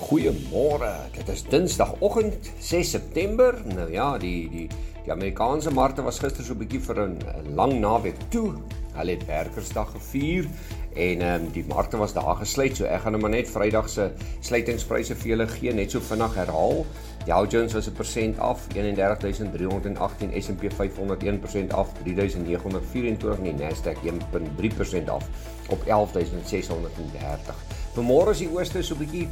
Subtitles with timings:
[0.00, 0.92] Goeiemôre.
[1.12, 3.54] Dit is Dinsdagoggend 6 September.
[3.74, 4.68] Nou ja, die die
[5.04, 7.18] die Amerikaanse markte was gister so 'n bietjie vir 'n
[7.54, 8.54] lang naweek toe.
[8.94, 10.48] Hulle het Werkersdag gevier
[10.94, 12.76] en ehm um, die markte was daar gesluit.
[12.76, 14.10] So ek gaan nou maar net Vrydag se
[14.40, 16.86] sluitingspryse vir julle gee, net so vinnig herhaal.
[17.26, 23.98] Dow Jones was 'n persent af, 31318, S&P 500 1% af, 3924 en die Nasdaq
[24.04, 25.24] 1.3% af
[25.68, 27.54] op 11630.
[27.94, 29.28] Vanmôre is die ooste so 'n bietjie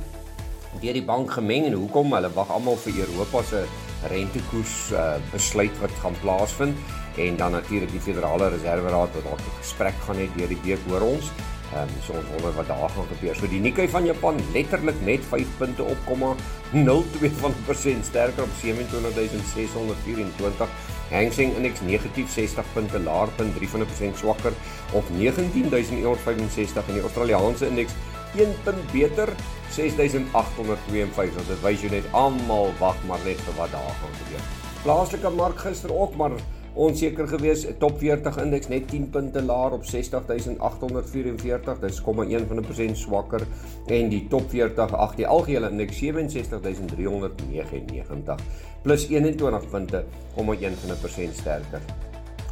[0.80, 3.64] deur die bank gemeng en hoekom hulle wag almal vir Europa se
[4.12, 6.76] rentekoers uh, besluit wat gaan plaasvind
[7.18, 10.78] en dan natuurlik die Federale Reserveraad wat dalk 'n gesprek gaan hê deur die week
[10.88, 11.30] hoor ons.
[11.68, 13.36] Ehm um, so ons wonder wat daar gaan gebeur.
[13.36, 18.42] So die Nikkei van Japan letterlik net 5 punte op, 0.2 van 'n persent sterker
[18.42, 20.68] op 27624.
[21.10, 24.52] Hang Seng Index negatief 60 punte laer, 0.3 van 'n persent swakker
[24.92, 27.92] op 19165 en die Australiese indeks
[28.36, 29.32] 1 punt beter
[29.70, 31.48] 6852.
[31.48, 34.46] Dit wys jou net almal wag maar net vir wat daar gaan gebeur.
[34.82, 36.32] Plaaslike mark gister ook maar
[36.78, 37.78] onseker geweest.
[37.78, 41.78] Top 40 indeks net 10 punte laer op 60844.
[41.80, 42.06] Dis 0,1
[42.48, 43.46] van 'n persent swakker
[43.86, 48.36] en die top 40 ag die algehele indeks 67399
[48.82, 51.80] plus 21 punte om 'n 1 van 'n persent sterker.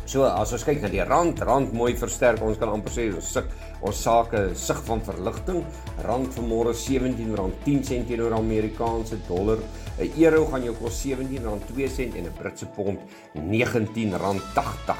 [0.06, 2.38] So as ons kyk na die rand, rand mooi versterk.
[2.46, 3.48] Ons kan amper sê ons suk
[3.82, 5.64] ons sake sig van verligting.
[6.06, 9.58] Rand vanmôre R17.10 teenoor Amerikaanse dollar.
[9.98, 12.98] 'n Euro gaan jou kos R17.2 en 'n Britse pond
[13.34, 14.96] R19.80.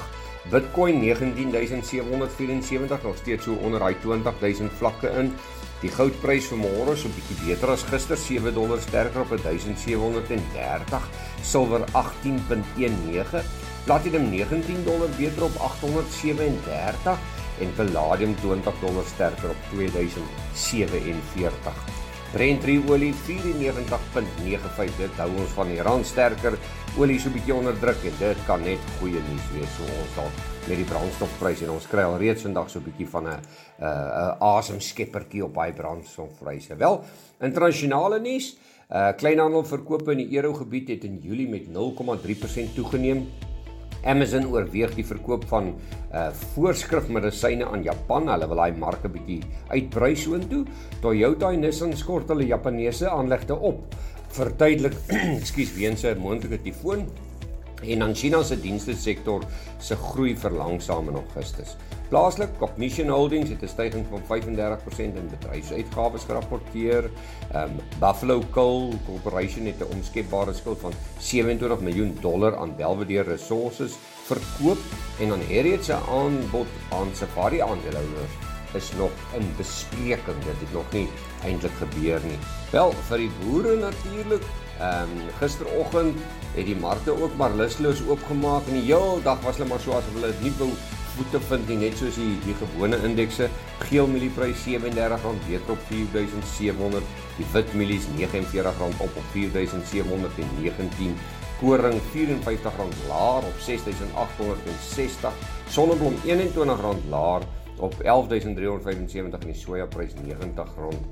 [0.51, 5.33] Bitcoin 19774 nog steeds so onder daai 20000 vlakke in.
[5.81, 11.01] Die goudprys vanmôre so 'n bietjie beter as gister, 7 dollar sterker op 1730.
[11.41, 17.19] Silwer 18.19 Platinum 19 dollar beter op 837
[17.59, 21.73] en Palladium 20 dollar sterker op 2047.
[22.33, 23.19] Brent olie 94.95
[24.97, 26.57] dit hou ons van die rand sterker
[26.99, 30.15] olie so 'n bietjie onder druk en dit kan net goeie nuus wees so ons
[30.19, 30.35] dalk
[30.67, 33.39] met die brandstofpryse en ons kry al reeds vandag so 'n bietjie van 'n 'n
[33.39, 33.41] 'n
[34.39, 36.75] asemskeppertjie op baie brandstofpryse.
[36.75, 37.03] Wel,
[37.39, 38.57] internasionale nuus,
[38.91, 43.27] uh kleinhandel verkope in die eurogebied het in Julie met 0,3% toegeneem
[44.05, 45.73] Amazon oorweeg die verkoop van
[46.13, 48.29] uh voorskrifmedisyne aan Japan.
[48.29, 50.65] Hulle wil daai mark 'n bietjie uitbrei soontoe.
[51.01, 53.95] Toyota en Nissan skort hulle Japaneese aanlegte op.
[54.29, 54.95] Verduidelik,
[55.39, 57.07] ekskuus, weens 'n moontlike tifoon
[57.83, 59.43] en dan China se dienste sektor
[59.79, 61.75] se groei verlangsaam in Augustus.
[62.09, 67.09] Plaaslik, Cognition Holdings het 'n stygings van 35% in bedryfsuitgawes gerapporteer.
[67.55, 73.93] Um Buffalo Coal Corporation het 'n omskepbare skuld van 27 miljoen dollar aan Belvedere Resources
[74.23, 74.77] verkoop
[75.19, 80.39] en dan Harriet se aanbod aan Safari aandeelhouers is nog in bespreking.
[80.45, 81.07] Dit het nog nie
[81.43, 82.39] eintlik gebeur nie.
[82.71, 84.43] Wel, vir die boere natuurlik
[84.77, 86.17] Ehm um, gisteroggend
[86.53, 89.91] het die markte ook maar lusloos oopgemaak en die heel dag was hulle maar so
[89.97, 90.69] asof hulle nie wou
[91.15, 93.47] voete vind nie net soos die die gewone indekse
[93.87, 101.17] geel mielieprys R37 beter op 4700 die wit mielies R49 op op 4719
[101.59, 105.41] koring R54 laer op 6860
[105.73, 110.69] sonneblom R21 laer op 11375 en die sojaprys R90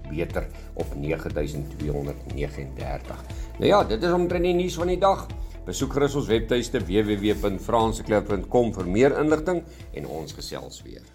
[0.10, 3.24] beter op 9239.
[3.58, 5.28] Nou ja, dit is omtrent die nuus van die dag.
[5.66, 9.64] Besoek gerus ons webtuiste www.franseklub.com vir meer inligting
[9.98, 11.15] en ons gesels weer.